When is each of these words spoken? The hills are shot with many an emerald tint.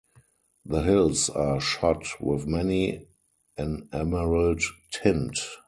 The 0.65 0.79
hills 0.81 1.29
are 1.29 1.61
shot 1.61 2.19
with 2.19 2.47
many 2.47 3.05
an 3.55 3.87
emerald 3.93 4.63
tint. 4.89 5.37